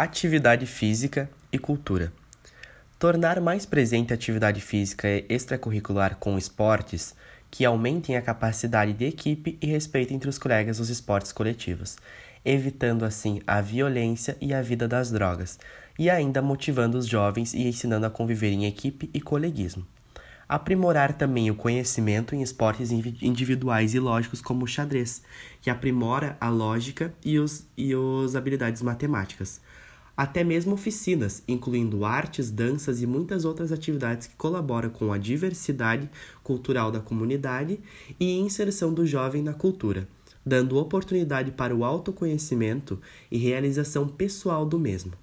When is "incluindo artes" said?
31.48-32.50